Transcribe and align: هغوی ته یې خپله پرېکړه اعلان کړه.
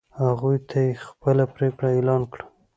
هغوی 0.21 0.57
ته 0.69 0.77
یې 0.85 1.01
خپله 1.07 1.43
پرېکړه 1.55 1.89
اعلان 1.95 2.21
کړه. 2.31 2.45